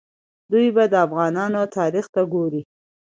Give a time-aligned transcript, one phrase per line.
[0.51, 2.61] دوی به د افغانانو تاریخ ته ګوري.